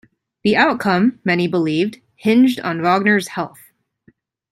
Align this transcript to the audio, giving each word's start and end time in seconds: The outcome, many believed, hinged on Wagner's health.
The 0.43 0.55
outcome, 0.57 1.19
many 1.23 1.47
believed, 1.47 1.99
hinged 2.15 2.59
on 2.61 2.81
Wagner's 2.81 3.27
health. 3.27 3.59